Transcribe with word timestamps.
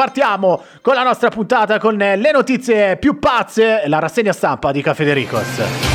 partiamo 0.00 0.62
con 0.80 0.94
la 0.94 1.02
nostra 1.02 1.28
puntata 1.28 1.78
con 1.78 1.94
le 1.94 2.30
notizie 2.32 2.96
più 2.96 3.18
pazze, 3.18 3.82
la 3.84 3.98
rassegna 3.98 4.32
stampa 4.32 4.72
di 4.72 4.80
Cafedericos. 4.80 5.89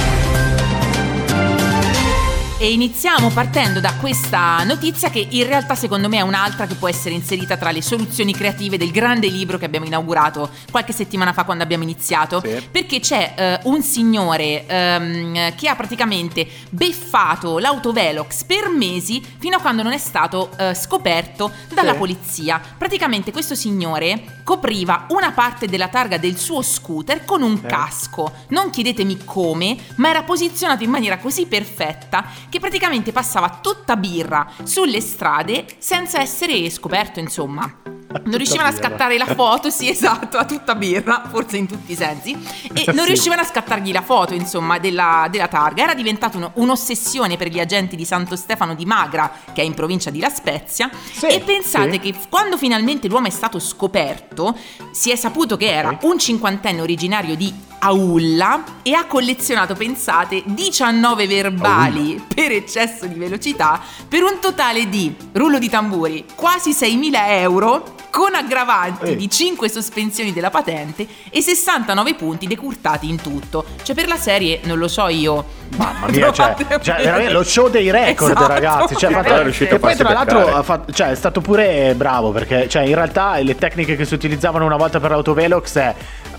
E 2.57 2.71
iniziamo 2.71 3.31
partendo 3.31 3.81
da 3.81 3.95
questa 3.95 4.63
notizia 4.63 5.09
che 5.09 5.27
in 5.29 5.45
realtà 5.45 5.75
secondo 5.75 6.07
me 6.07 6.19
è 6.19 6.21
un'altra 6.21 6.65
che 6.65 6.75
può 6.75 6.87
essere 6.87 7.13
inserita 7.13 7.57
tra 7.57 7.69
le 7.69 7.81
soluzioni 7.81 8.33
creative 8.33 8.77
del 8.77 8.91
grande 8.91 9.27
libro 9.27 9.57
che 9.57 9.65
abbiamo 9.65 9.85
inaugurato 9.85 10.49
qualche 10.71 10.93
settimana 10.93 11.33
fa 11.33 11.43
quando 11.43 11.63
abbiamo 11.63 11.83
iniziato, 11.83 12.39
sì. 12.41 12.65
perché 12.71 13.01
c'è 13.01 13.59
uh, 13.61 13.69
un 13.69 13.83
signore 13.83 14.65
um, 14.69 15.53
che 15.55 15.67
ha 15.67 15.75
praticamente 15.75 16.47
beffato 16.69 17.59
l'autovelox 17.59 18.45
per 18.45 18.69
mesi 18.69 19.21
fino 19.37 19.57
a 19.57 19.59
quando 19.59 19.83
non 19.83 19.91
è 19.91 19.97
stato 19.97 20.49
uh, 20.57 20.73
scoperto 20.73 21.51
dalla 21.73 21.91
sì. 21.91 21.97
polizia. 21.97 22.61
Praticamente 22.77 23.33
questo 23.33 23.53
signore 23.53 24.39
copriva 24.45 25.07
una 25.09 25.33
parte 25.33 25.67
della 25.67 25.89
targa 25.89 26.17
del 26.17 26.37
suo 26.37 26.61
scooter 26.61 27.25
con 27.25 27.41
un 27.41 27.57
sì. 27.57 27.65
casco. 27.65 28.31
Non 28.49 28.69
chiedetemi 28.69 29.25
come, 29.25 29.75
ma 29.95 30.09
era 30.09 30.23
posizionato 30.23 30.85
in 30.85 30.89
maniera 30.89 31.17
così 31.17 31.47
perfetta 31.47 32.43
che 32.55 32.61
praticamente 32.61 33.11
passava 33.11 33.59
tutta 33.61 33.97
birra 33.97 34.49
sulle 34.63 35.01
strade 35.01 35.65
senza 35.77 36.21
essere 36.21 36.69
scoperto, 36.69 37.19
insomma. 37.19 37.69
Non 38.15 38.37
riuscivano 38.37 38.69
a 38.69 38.71
scattare 38.71 39.17
la 39.17 39.25
foto, 39.25 39.69
sì 39.69 39.89
esatto, 39.89 40.37
a 40.37 40.45
tutta 40.45 40.73
birra, 40.73 41.23
forse 41.29 41.57
in 41.57 41.67
tutti 41.67 41.91
i 41.91 41.95
sensi, 41.95 42.31
e 42.31 42.85
non 42.93 43.03
sì. 43.03 43.07
riuscivano 43.07 43.41
a 43.41 43.43
scattargli 43.43 43.91
la 43.91 44.01
foto, 44.01 44.33
insomma, 44.33 44.79
della, 44.79 45.27
della 45.29 45.49
targa. 45.49 45.83
Era 45.83 45.93
diventata 45.93 46.37
un, 46.37 46.49
un'ossessione 46.53 47.35
per 47.35 47.49
gli 47.49 47.59
agenti 47.59 47.97
di 47.97 48.05
Santo 48.05 48.37
Stefano 48.37 48.73
di 48.73 48.85
Magra, 48.85 49.29
che 49.51 49.61
è 49.61 49.65
in 49.65 49.73
provincia 49.73 50.09
di 50.11 50.19
La 50.19 50.29
Spezia, 50.29 50.89
sì, 50.93 51.25
e 51.25 51.41
pensate 51.41 51.91
sì. 51.91 51.99
che 51.99 52.15
quando 52.29 52.57
finalmente 52.57 53.09
l'uomo 53.09 53.27
è 53.27 53.31
stato 53.31 53.59
scoperto, 53.59 54.57
si 54.91 55.11
è 55.11 55.17
saputo 55.17 55.57
che 55.57 55.69
era 55.69 55.97
un 56.03 56.17
cinquantenne 56.17 56.79
originario 56.79 57.35
di 57.35 57.53
Aulla 57.85 58.63
e 58.81 58.93
ha 58.93 59.05
collezionato, 59.05 59.75
pensate, 59.75 60.41
19 60.43 61.27
verbali 61.27 62.13
Aulla. 62.13 62.23
per 62.33 62.51
eccesso 62.51 63.05
di 63.05 63.13
velocità 63.13 63.79
per 64.07 64.23
un 64.23 64.39
totale 64.39 64.89
di, 64.89 65.15
rullo 65.33 65.59
di 65.59 65.69
tamburi, 65.69 66.25
quasi 66.33 66.71
6.000 66.71 67.11
euro 67.27 67.93
con 68.09 68.33
aggravanti 68.33 69.07
Ehi. 69.07 69.15
di 69.17 69.29
5 69.29 69.69
sospensioni 69.69 70.31
della 70.31 70.49
patente 70.49 71.05
e 71.29 71.41
69 71.41 72.15
punti 72.15 72.47
decurtati 72.47 73.09
in 73.09 73.21
tutto. 73.21 73.65
Cioè 73.83 73.93
per 73.93 74.07
la 74.07 74.15
serie 74.15 74.61
non 74.63 74.77
lo 74.77 74.87
so 74.87 75.07
io. 75.07 75.43
Mamma 75.75 76.07
mia, 76.09 76.31
cioè, 76.31 76.55
cioè 76.81 77.03
veramente 77.03 77.33
lo 77.33 77.43
show 77.43 77.69
dei 77.69 77.91
record 77.91 78.31
esatto. 78.31 78.47
ragazzi. 78.47 78.95
Cioè, 78.95 79.11
fatto, 79.11 79.65
e 79.65 79.79
poi 79.79 79.95
tra 79.95 80.13
l'altro 80.13 80.63
fatto, 80.63 80.93
cioè, 80.93 81.09
è 81.09 81.15
stato 81.15 81.41
pure 81.41 81.93
bravo 81.95 82.31
perché 82.31 82.69
cioè, 82.69 82.83
in 82.83 82.95
realtà 82.95 83.37
le 83.39 83.55
tecniche 83.55 83.97
che 83.97 84.05
si 84.05 84.13
utilizzavano 84.13 84.65
una 84.65 84.77
volta 84.77 84.99
per 85.01 85.11
l'autovelox 85.11 85.75
è 85.75 85.95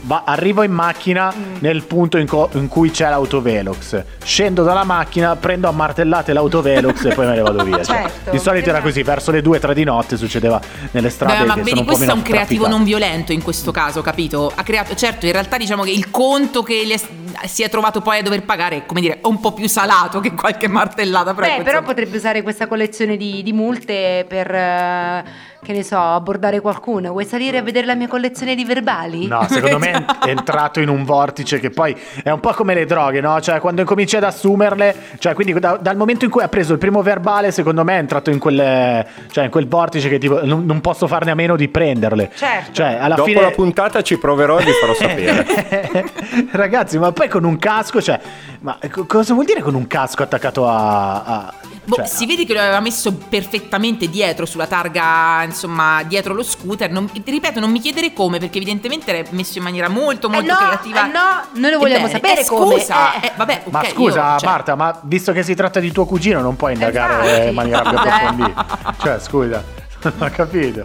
va, 0.06 0.22
arrivo 0.24 0.62
in 0.62 0.72
macchina 0.72 1.32
mm. 1.36 1.56
nel 1.58 1.82
punto 1.82 2.16
in, 2.16 2.26
co- 2.26 2.48
in, 2.52 2.68
cui 2.68 2.90
c'è 2.90 3.08
l'autovelox, 3.08 4.02
scendo 4.24 4.62
dalla 4.62 4.84
macchina, 4.84 5.36
prendo 5.36 5.68
a 5.68 5.72
martellate 5.72 6.32
l'autovelox 6.32 7.04
e 7.04 7.14
poi 7.14 7.26
me 7.26 7.34
ne 7.34 7.42
vado 7.42 7.62
via. 7.64 7.82
Cioè, 7.82 8.02
certo, 8.02 8.30
di 8.30 8.38
solito 8.38 8.68
era 8.70 8.80
così, 8.80 9.02
verso 9.02 9.30
le 9.30 9.40
2-3 9.40 9.72
di 9.72 9.84
notte 9.84 10.16
succedeva 10.16 10.60
nelle 10.92 11.10
strade. 11.10 11.40
Beh, 11.40 11.46
ma 11.46 11.54
vedi, 11.56 11.84
questo 11.84 12.04
è 12.04 12.12
un 12.12 12.22
creativo 12.22 12.68
non 12.68 12.84
violento 12.84 13.32
in 13.32 13.42
questo 13.42 13.72
caso, 13.72 14.00
capito? 14.00 14.52
Ha 14.54 14.62
creato, 14.62 14.94
certo, 14.94 15.26
in 15.26 15.32
realtà 15.32 15.56
diciamo 15.56 15.82
che 15.82 15.90
il 15.90 16.10
conto 16.10 16.62
che 16.62 16.82
è, 16.88 17.00
si 17.44 17.62
è 17.62 17.68
trovato 17.68 18.00
poi 18.00 18.18
a 18.18 18.22
dover 18.22 18.44
pagare 18.44 18.84
come 18.86 19.00
dire 19.00 19.18
un 19.22 19.40
po' 19.40 19.52
più 19.52 19.68
salato 19.68 20.20
che 20.20 20.32
qualche 20.34 20.68
martellata. 20.68 21.34
Però, 21.34 21.56
Beh, 21.56 21.62
però 21.62 21.82
potrebbe 21.82 22.16
usare 22.16 22.42
questa 22.42 22.66
collezione 22.66 23.16
di, 23.16 23.42
di 23.42 23.52
multe 23.52 24.24
per... 24.28 24.50
Uh 24.50 25.54
che 25.66 25.72
ne 25.72 25.82
so, 25.82 25.98
abbordare 25.98 26.60
qualcuno. 26.60 27.10
Vuoi 27.10 27.24
salire 27.24 27.58
a 27.58 27.62
vedere 27.62 27.86
la 27.86 27.96
mia 27.96 28.06
collezione 28.06 28.54
di 28.54 28.64
verbali? 28.64 29.26
No, 29.26 29.44
secondo 29.50 29.80
me 29.80 30.04
è 30.24 30.28
entrato 30.30 30.78
in 30.78 30.88
un 30.88 31.02
vortice 31.04 31.58
che 31.58 31.70
poi 31.70 31.94
è 32.22 32.30
un 32.30 32.38
po' 32.38 32.52
come 32.52 32.72
le 32.72 32.84
droghe, 32.84 33.20
no? 33.20 33.40
Cioè, 33.40 33.58
quando 33.58 33.80
incominci 33.80 34.16
ad 34.16 34.22
assumerle, 34.22 34.94
cioè, 35.18 35.34
quindi 35.34 35.58
da, 35.58 35.76
dal 35.76 35.96
momento 35.96 36.24
in 36.24 36.30
cui 36.30 36.42
ha 36.42 36.48
preso 36.48 36.72
il 36.72 36.78
primo 36.78 37.02
verbale, 37.02 37.50
secondo 37.50 37.82
me 37.82 37.96
è 37.96 37.98
entrato 37.98 38.30
in, 38.30 38.38
quelle, 38.38 39.04
cioè, 39.32 39.44
in 39.44 39.50
quel 39.50 39.66
vortice 39.66 40.08
che 40.08 40.18
tipo 40.18 40.44
non, 40.44 40.64
non, 40.64 40.80
posso 40.80 41.08
farne 41.08 41.32
a 41.32 41.34
meno 41.34 41.56
di 41.56 41.68
prenderle. 41.68 42.30
Certo. 42.32 42.72
Cioè, 42.72 42.98
alla 43.00 43.16
Dopo 43.16 43.28
fine... 43.28 43.40
la 43.40 43.50
puntata 43.50 44.02
ci 44.02 44.18
proverò 44.18 44.58
e 44.58 44.64
vi 44.64 44.70
farò 44.70 44.94
sapere. 44.94 46.04
Ragazzi, 46.52 46.96
ma 46.96 47.10
poi 47.10 47.25
con 47.28 47.44
un 47.44 47.58
casco, 47.58 48.00
cioè, 48.00 48.20
ma 48.60 48.78
cosa 49.06 49.34
vuol 49.34 49.46
dire 49.46 49.62
con 49.62 49.74
un 49.74 49.86
casco 49.86 50.22
attaccato 50.22 50.68
a... 50.68 51.22
a 51.22 51.54
Boh, 51.86 51.96
cioè, 51.96 52.06
si 52.06 52.26
vede 52.26 52.44
che 52.44 52.52
lo 52.52 52.60
aveva 52.60 52.80
messo 52.80 53.12
perfettamente 53.12 54.08
dietro 54.08 54.44
sulla 54.44 54.66
targa, 54.66 55.44
insomma, 55.44 56.02
dietro 56.02 56.34
lo 56.34 56.42
scooter. 56.42 56.90
Non, 56.90 57.08
ripeto, 57.12 57.60
non 57.60 57.70
mi 57.70 57.78
chiedere 57.78 58.12
come, 58.12 58.38
perché 58.38 58.56
evidentemente 58.56 59.14
era 59.14 59.28
messo 59.30 59.58
in 59.58 59.64
maniera 59.64 59.88
molto, 59.88 60.28
molto 60.28 60.50
eh 60.50 60.52
no, 60.52 60.56
creativa. 60.56 61.06
Eh 61.06 61.12
no, 61.12 61.60
noi 61.60 61.70
lo 61.70 61.78
vogliamo 61.78 62.06
bene. 62.06 62.18
sapere 62.18 62.40
eh, 62.40 62.44
come. 62.44 62.80
Scusa, 62.80 63.20
eh. 63.20 63.26
eh 63.26 63.32
vabbè, 63.36 63.62
okay, 63.66 63.70
ma 63.70 63.84
scusa, 63.84 64.32
io, 64.32 64.38
cioè... 64.38 64.48
Marta, 64.48 64.74
ma 64.74 64.98
visto 65.02 65.30
che 65.32 65.44
si 65.44 65.54
tratta 65.54 65.78
di 65.78 65.92
tuo 65.92 66.06
cugino, 66.06 66.40
non 66.40 66.56
puoi 66.56 66.72
indagare 66.72 67.24
esatto. 67.24 67.48
in 67.48 67.54
maniera 67.54 67.82
più 67.82 67.98
approfondita. 67.98 68.94
cioè, 69.00 69.20
scusa, 69.20 69.62
non 70.02 70.14
ho 70.18 70.30
capito. 70.30 70.84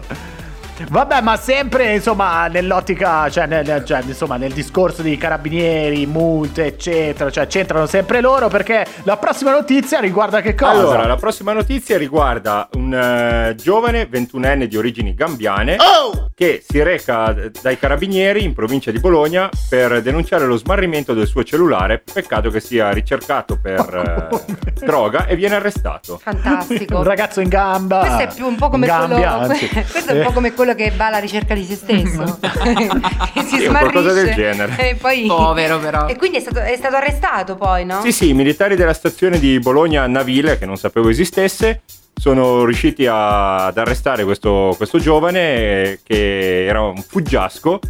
Vabbè, 0.88 1.20
ma 1.20 1.36
sempre 1.36 1.94
insomma 1.94 2.46
nell'ottica, 2.48 3.28
cioè 3.28 3.46
nel, 3.46 3.84
cioè, 3.84 4.02
insomma, 4.04 4.36
nel 4.36 4.52
discorso 4.52 5.02
di 5.02 5.16
carabinieri, 5.16 6.06
multe, 6.06 6.66
eccetera, 6.66 7.30
cioè 7.30 7.46
c'entrano 7.46 7.86
sempre 7.86 8.20
loro 8.20 8.48
perché 8.48 8.86
la 9.02 9.16
prossima 9.16 9.52
notizia 9.52 10.00
riguarda 10.00 10.40
che 10.40 10.54
cosa? 10.54 10.72
Allora, 10.72 11.06
la 11.06 11.16
prossima 11.16 11.52
notizia 11.52 11.98
riguarda 11.98 12.68
un 12.74 13.50
uh, 13.50 13.54
giovane 13.54 14.08
21enne 14.08 14.64
di 14.64 14.76
origini 14.76 15.14
gambiane 15.14 15.76
oh! 15.78 16.30
che 16.34 16.62
si 16.66 16.82
reca 16.82 17.34
dai 17.60 17.78
carabinieri 17.78 18.42
in 18.42 18.54
provincia 18.54 18.90
di 18.90 18.98
Bologna 18.98 19.48
per 19.68 20.00
denunciare 20.02 20.46
lo 20.46 20.56
smarrimento 20.56 21.12
del 21.12 21.26
suo 21.26 21.44
cellulare, 21.44 22.02
peccato 22.12 22.50
che 22.50 22.60
sia 22.60 22.90
ricercato 22.90 23.58
per 23.60 24.30
uh, 24.30 24.84
droga 24.84 25.26
e 25.26 25.36
viene 25.36 25.56
arrestato. 25.56 26.18
Fantastico. 26.18 26.98
un 26.98 27.04
ragazzo 27.04 27.40
in 27.40 27.48
gamba. 27.48 28.00
Questo 28.00 28.22
è 28.22 28.34
più 28.34 28.46
un 28.46 28.56
po' 28.56 28.68
come 28.68 28.86
gambia, 28.86 29.36
quello, 29.46 29.54
questo 29.90 30.12
è 30.12 30.18
un 30.18 30.24
po' 30.24 30.32
come 30.32 30.52
quello 30.52 30.61
quello 30.62 30.74
che 30.76 30.92
va 30.94 31.06
alla 31.06 31.18
ricerca 31.18 31.54
di 31.54 31.64
se 31.64 31.74
stesso, 31.74 32.38
che 33.34 33.42
si 33.42 33.58
sì, 33.58 33.66
qualcosa 33.66 34.12
del 34.12 34.32
genere. 34.32 34.90
E 34.90 34.94
poi... 34.94 35.26
Povero 35.26 35.78
però. 35.80 36.06
E 36.06 36.16
quindi 36.16 36.36
è 36.36 36.40
stato, 36.40 36.60
è 36.60 36.76
stato 36.76 36.96
arrestato 36.96 37.56
poi, 37.56 37.84
no? 37.84 38.00
Sì, 38.02 38.12
sì, 38.12 38.28
i 38.28 38.34
militari 38.34 38.76
della 38.76 38.94
stazione 38.94 39.38
di 39.40 39.58
Bologna 39.58 40.06
Navile, 40.06 40.58
che 40.58 40.66
non 40.66 40.76
sapevo 40.76 41.08
esistesse, 41.08 41.82
sono 42.14 42.64
riusciti 42.64 43.06
a, 43.06 43.66
ad 43.66 43.78
arrestare 43.78 44.22
questo, 44.24 44.74
questo, 44.76 44.98
giovane 44.98 45.98
che 46.04 46.66
era 46.66 46.82
un 46.82 47.02
fuggiasco 47.02 47.80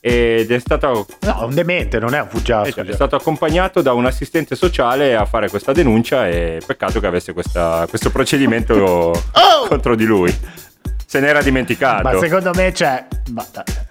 ed 0.00 0.50
è 0.50 0.58
stato 0.58 1.06
no 1.20 1.44
un 1.44 1.54
demente 1.54 2.00
non 2.00 2.14
è 2.14 2.20
un 2.20 2.28
fuggiasco 2.28 2.80
è, 2.80 2.84
cioè. 2.84 2.92
è 2.92 2.94
stato 2.94 3.14
accompagnato 3.14 3.82
da 3.82 3.92
un 3.92 4.06
assistente 4.06 4.56
sociale 4.56 5.14
a 5.14 5.26
fare 5.26 5.48
questa 5.48 5.72
denuncia 5.72 6.26
e 6.26 6.60
peccato 6.64 6.98
che 6.98 7.06
avesse 7.06 7.32
questa, 7.32 7.86
questo 7.88 8.10
procedimento 8.10 8.74
oh! 9.12 9.66
contro 9.68 9.94
di 9.94 10.04
lui 10.04 10.34
se 11.12 11.20
n'era 11.20 11.42
dimenticato. 11.42 12.08
Ma 12.08 12.18
secondo 12.18 12.52
me, 12.54 12.72
cioè, 12.72 13.06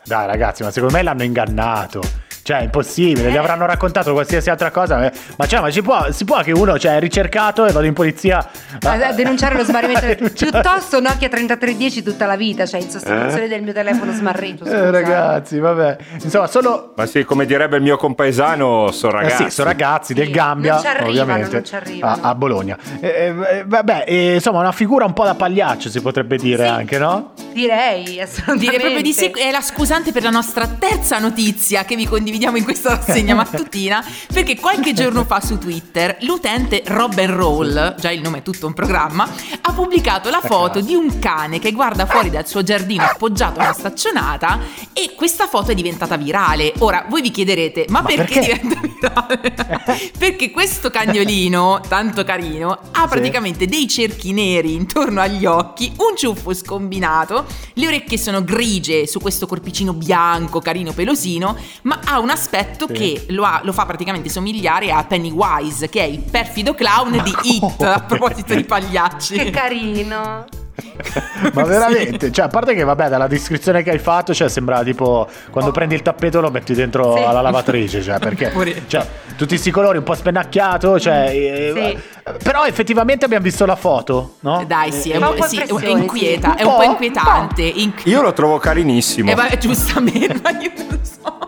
dai 0.05 0.25
ragazzi, 0.25 0.63
ma 0.63 0.71
secondo 0.71 0.95
me 0.95 1.03
l'hanno 1.03 1.21
ingannato. 1.21 2.01
Cioè, 2.43 2.59
è 2.59 2.63
impossibile, 2.63 3.31
gli 3.31 3.37
avranno 3.37 3.65
raccontato 3.65 4.13
qualsiasi 4.13 4.49
altra 4.49 4.71
cosa. 4.71 5.05
Eh. 5.05 5.11
Ma 5.37 5.45
cioè, 5.45 5.61
ma 5.61 5.69
si 5.69 5.81
può, 5.81 6.11
si 6.11 6.25
può 6.25 6.41
che 6.41 6.51
uno 6.51 6.77
cioè, 6.79 6.95
è 6.95 6.99
ricercato 6.99 7.65
e 7.65 7.71
vado 7.71 7.85
in 7.85 7.93
polizia 7.93 8.45
a, 8.81 8.91
a 8.91 9.13
denunciare 9.13 9.55
lo 9.55 9.63
smarrimento. 9.63 10.29
Piuttosto 10.33 10.99
Nokia 10.99 11.29
3310 11.29 12.03
tutta 12.03 12.25
la 12.25 12.35
vita, 12.35 12.65
cioè 12.65 12.81
in 12.81 12.89
sostituzione 12.89 13.45
eh? 13.45 13.47
del 13.47 13.61
mio 13.61 13.73
telefono 13.73 14.11
smarrito. 14.11 14.65
Eh, 14.65 14.91
ragazzi, 14.91 15.59
vabbè. 15.59 15.97
Insomma, 16.23 16.47
solo. 16.47 16.93
Ma 16.95 17.05
sì, 17.05 17.23
come 17.23 17.45
direbbe 17.45 17.77
il 17.77 17.83
mio 17.83 17.97
compaesano, 17.97 18.91
sono 18.91 19.13
ragazzi. 19.13 19.43
Eh 19.43 19.49
sì, 19.49 19.55
sono 19.55 19.67
ragazzi 19.69 20.13
del 20.13 20.31
Gambia, 20.31 20.73
non 20.73 20.81
ci 20.81 20.87
arrivano, 20.87 21.09
ovviamente, 21.09 21.55
non 21.55 21.83
ci 21.85 22.01
a, 22.01 22.19
a, 22.21 22.35
Bologna. 22.35 22.77
Eh, 22.99 23.33
eh 23.51 23.63
vabbè, 23.65 24.05
insomma, 24.09 24.59
una 24.59 24.71
figura 24.71 25.05
un 25.05 25.13
po' 25.13 25.25
da 25.25 25.35
pagliaccio 25.35 25.89
si 25.89 26.01
potrebbe 26.01 26.37
dire 26.37 26.63
sì. 26.63 26.69
anche, 26.69 26.97
no? 26.97 27.33
Direi, 27.53 28.19
assolutamente. 28.21 28.65
Direi 28.65 28.79
proprio 28.79 29.01
di 29.01 29.13
sì. 29.13 29.25
È 29.31 29.51
la 29.51 29.61
scusante 29.61 30.11
per 30.11 30.23
la 30.23 30.29
nostra 30.29 30.67
terza 30.67 31.19
notizia 31.19 31.85
che 31.85 31.95
vi 31.95 32.05
condividiamo 32.05 32.57
in 32.57 32.63
questa 32.63 32.95
rassegna 32.95 33.35
mattutina 33.35 34.03
perché 34.33 34.57
qualche 34.57 34.93
giorno 34.93 35.25
fa 35.25 35.39
su 35.41 35.57
Twitter 35.57 36.17
l'utente 36.21 36.83
Robin 36.85 37.35
Roll, 37.35 37.95
già 37.95 38.11
il 38.11 38.21
nome 38.21 38.39
è 38.39 38.41
tutto 38.41 38.67
un 38.67 38.73
programma, 38.73 39.29
ha 39.61 39.73
pubblicato 39.73 40.29
la 40.29 40.41
foto 40.41 40.81
di 40.81 40.95
un 40.95 41.19
cane 41.19 41.59
che 41.59 41.71
guarda 41.71 42.05
fuori 42.05 42.29
dal 42.29 42.47
suo 42.47 42.63
giardino 42.63 43.03
appoggiato 43.03 43.59
a 43.59 43.63
una 43.63 43.73
staccionata 43.73 44.59
e 44.93 45.13
questa 45.15 45.47
foto 45.47 45.71
è 45.71 45.75
diventata 45.75 46.17
virale. 46.17 46.73
Ora 46.79 47.05
voi 47.09 47.21
vi 47.21 47.31
chiederete, 47.31 47.85
ma, 47.89 48.01
ma 48.01 48.07
perché, 48.07 48.39
perché, 48.39 48.59
diventa 48.61 48.81
virale? 48.81 50.09
perché 50.17 50.51
questo 50.51 50.89
cagnolino, 50.89 51.81
tanto 51.87 52.23
carino, 52.23 52.77
ha 52.91 53.07
praticamente 53.07 53.65
sì. 53.65 53.69
dei 53.69 53.87
cerchi 53.87 54.33
neri 54.33 54.73
intorno 54.73 55.21
agli 55.21 55.45
occhi, 55.45 55.91
un 55.97 56.15
ciuffo 56.15 56.53
scombinato, 56.53 57.40
le 57.73 57.87
orecchie 57.87 58.17
sono 58.17 58.43
grigie 58.43 59.07
su 59.07 59.19
questo 59.19 59.47
corpicino 59.47 59.93
bianco, 59.93 60.59
carino, 60.59 60.93
pelosino, 60.93 61.55
ma 61.83 61.99
ha 62.03 62.19
un 62.19 62.29
aspetto 62.29 62.87
sì. 62.87 62.93
che 62.93 63.25
lo, 63.29 63.43
ha, 63.43 63.61
lo, 63.63 63.73
fa 63.73 63.85
praticamente 63.85 64.29
somigliare 64.29 64.91
a 64.91 65.03
Pennywise, 65.03 65.89
che 65.89 66.01
è 66.01 66.05
il 66.05 66.19
perfido 66.19 66.73
clown 66.73 67.15
Ma 67.15 67.23
di 67.23 67.31
come? 67.31 67.73
It, 67.73 67.81
a 67.81 68.01
proposito 68.01 68.55
di 68.55 68.63
pagliacci. 68.65 69.35
Che 69.35 69.49
carino. 69.49 70.60
Ma 71.53 71.63
veramente, 71.63 72.31
cioè, 72.31 72.45
a 72.45 72.47
parte 72.47 72.73
che 72.73 72.83
vabbè, 72.83 73.09
dalla 73.09 73.27
descrizione 73.27 73.83
che 73.83 73.91
hai 73.91 73.99
fatto, 73.99 74.33
cioè, 74.33 74.49
sembra 74.49 74.83
tipo 74.83 75.27
quando 75.49 75.71
oh. 75.71 75.73
prendi 75.73 75.95
il 75.95 76.01
tappeto 76.01 76.41
lo 76.41 76.49
metti 76.51 76.73
dentro 76.73 77.15
sì. 77.15 77.23
alla 77.23 77.41
lavatrice, 77.41 78.01
cioè, 78.01 78.19
perché 78.19 78.51
cioè, 78.87 79.05
tutti 79.29 79.47
questi 79.47 79.71
colori 79.71 79.97
un 79.97 80.03
po' 80.03 80.13
spennacchiato, 80.13 80.99
cioè, 80.99 81.29
eh, 81.33 81.73
sì. 81.75 82.33
però 82.43 82.65
effettivamente 82.65 83.25
abbiamo 83.25 83.43
visto 83.43 83.65
la 83.65 83.75
foto, 83.75 84.35
no? 84.41 84.63
Dai, 84.65 84.91
sì, 84.91 85.11
è, 85.11 85.17
un, 85.17 85.41
sì, 85.43 85.57
è 85.57 85.87
inquieta, 85.87 86.55
è 86.55 86.63
un 86.63 86.75
po' 86.75 86.83
inquietante. 86.83 87.61
Inqu- 87.63 88.07
io 88.07 88.21
lo 88.21 88.33
trovo 88.33 88.57
carinissimo. 88.57 89.31
Eh, 89.31 89.35
ma, 89.35 89.47
giustamente, 89.57 90.39
ma 90.41 90.49
io 90.59 90.71
non 90.77 90.99
so. 91.03 91.39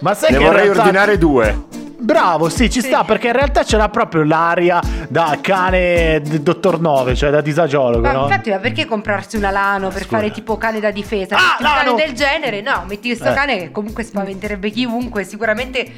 Ma 0.00 0.14
sai 0.14 0.32
ne 0.32 0.38
che 0.38 0.44
vorrei 0.44 0.64
realtà... 0.64 0.82
ordinare 0.82 1.18
due. 1.18 1.73
Bravo, 2.04 2.50
sì, 2.50 2.70
ci 2.70 2.80
sì. 2.80 2.88
sta 2.88 3.02
perché 3.04 3.28
in 3.28 3.32
realtà 3.32 3.64
c'era 3.64 3.88
proprio 3.88 4.24
l'aria 4.24 4.80
da 5.08 5.38
cane 5.40 6.20
dottor 6.20 6.80
9, 6.80 7.14
cioè 7.14 7.30
da 7.30 7.40
disagiologo. 7.40 8.02
Ma 8.02 8.12
no? 8.12 8.22
infatti, 8.24 8.50
ma 8.50 8.58
perché 8.58 8.84
comprarsi 8.84 9.36
una 9.36 9.50
Lano 9.50 9.88
per 9.88 10.02
Scusa. 10.02 10.16
fare 10.16 10.30
tipo 10.30 10.58
cane 10.58 10.80
da 10.80 10.90
difesa? 10.90 11.36
Ah, 11.36 11.56
un 11.58 11.64
cane 11.66 11.94
del 11.94 12.14
genere? 12.14 12.60
No, 12.60 12.84
metti 12.86 13.08
questo 13.08 13.30
eh. 13.30 13.34
cane 13.34 13.56
che 13.56 13.70
comunque 13.70 14.02
spaventerebbe 14.04 14.70
chiunque, 14.70 15.24
sicuramente 15.24 15.90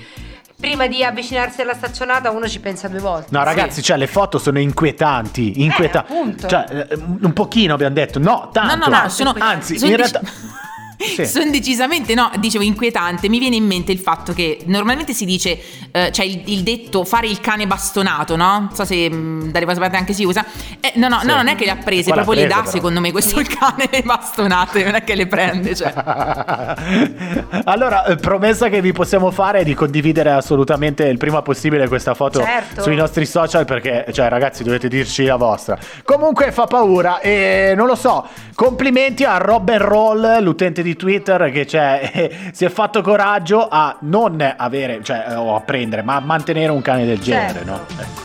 prima 0.59 0.87
di 0.87 1.05
avvicinarsi 1.05 1.61
alla 1.61 1.75
staccionata 1.75 2.31
uno 2.31 2.49
ci 2.49 2.61
pensa 2.61 2.89
due 2.89 3.01
volte. 3.01 3.29
No, 3.31 3.43
ragazzi, 3.43 3.77
sì. 3.77 3.83
cioè 3.83 3.97
le 3.97 4.07
foto 4.07 4.39
sono 4.39 4.59
inquietanti, 4.59 5.63
inquietanti. 5.63 6.45
Eh, 6.45 6.49
cioè, 6.49 6.65
eh, 6.69 6.99
un 7.21 7.33
pochino 7.33 7.75
abbiamo 7.75 7.95
detto, 7.95 8.19
no, 8.19 8.51
tanto. 8.53 8.77
No, 8.77 8.87
no, 8.87 9.03
no, 9.03 9.09
sono, 9.09 9.35
anzi, 9.39 9.77
sono 9.77 9.91
in 9.91 9.97
realtà 9.97 10.21
sì. 10.97 11.27
sono 11.27 11.51
decisamente 11.51 12.15
no, 12.15 12.31
dicevo 12.39 12.65
inquietante. 12.65 13.29
Mi 13.29 13.39
viene 13.39 13.57
in 13.57 13.67
mente 13.67 13.93
il 13.93 13.99
fatto 13.99 14.33
che 14.33 14.61
normalmente 14.67 15.13
si 15.13 15.25
dice, 15.25 15.59
eh, 15.91 16.11
cioè 16.13 16.25
il, 16.25 16.43
il, 16.47 16.63
detto 16.63 17.05
fare 17.05 17.27
il 17.27 17.41
cane 17.41 17.67
bastonato, 17.67 18.37
no? 18.37 18.59
Non 18.59 18.71
so 18.73 18.85
se 18.85 19.09
mh, 19.11 19.15
mm, 19.15 19.49
dalle 19.51 19.65
vostre 19.65 19.83
parti 19.83 19.99
anche 19.99 20.13
si 20.13 20.25
usa. 20.25 20.45
Eh, 20.81 20.93
no, 20.97 21.09
no, 21.09 21.21
sì. 21.21 21.27
no, 21.27 21.37
non 21.37 21.49
è 21.49 21.55
che 21.55 21.65
le 21.65 21.71
ha 21.73 21.77
prese, 21.77 22.13
proprio 22.13 22.35
le 22.35 22.47
dà, 22.47 22.61
però. 22.61 22.71
secondo 22.71 23.01
me, 23.01 23.13
questo 23.13 23.41
il 23.41 23.49
cane 23.49 23.89
bastonate, 24.03 24.85
non 24.85 24.95
è 24.95 25.05
che 25.05 25.15
le 25.15 25.27
prende. 25.27 25.75
Cioè. 25.75 25.93
allora, 27.65 28.05
eh, 28.05 28.17
promessa 28.17 28.69
che 28.69 28.81
vi 28.81 28.93
possiamo 28.93 29.31
fare 29.31 29.61
è 29.61 29.65
di 29.65 29.75
condividere 29.75 30.31
assolutamente 30.31 31.05
il 31.05 31.19
prima 31.19 31.43
possibile 31.43 31.89
questa 31.89 32.15
foto 32.15 32.41
certo. 32.41 32.83
sui 32.83 32.97
nostri 32.97 33.27
social 33.27 33.65
perché, 33.65 34.07
cioè, 34.13 34.29
ragazzi, 34.29 34.63
dovete 34.63 34.89
dirci 34.89 35.25
la 35.25 35.37
vostra. 35.37 35.79
Comunque 36.05 36.53
fa 36.53 36.67
paura 36.67 37.21
e 37.21 37.75
non 37.77 37.87
lo 37.87 37.95
so. 37.95 38.27
Complimenti 38.55 39.25
a 39.25 39.37
Robin 39.37 39.79
Roll, 39.79 40.43
l'utente 40.43 40.83
di 40.83 40.86
Twitter 40.95 41.51
che 41.51 41.67
cioè, 41.67 42.31
si 42.53 42.65
è 42.65 42.69
fatto 42.69 43.03
coraggio 43.03 43.67
a 43.69 43.97
non 44.03 44.55
avere, 44.57 45.03
cioè, 45.03 45.37
o 45.37 45.57
a 45.57 45.61
prendere, 45.61 46.03
ma 46.03 46.15
a 46.15 46.21
mantenere 46.21 46.71
un 46.71 46.83
cane 46.83 47.05
del 47.05 47.19
genere, 47.19 47.65
certo. 47.65 47.71
no? 47.71 47.81
Ecco. 47.99 48.25